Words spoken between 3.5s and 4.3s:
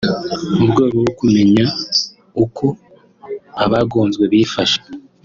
abagonzwe